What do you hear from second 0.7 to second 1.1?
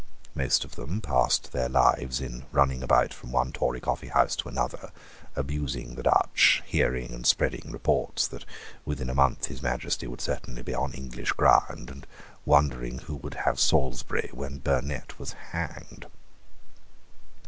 them